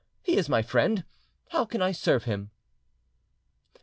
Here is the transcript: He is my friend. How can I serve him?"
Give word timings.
He 0.23 0.35
is 0.35 0.49
my 0.49 0.63
friend. 0.63 1.03
How 1.49 1.63
can 1.63 1.79
I 1.83 1.91
serve 1.91 2.23
him?" 2.23 2.49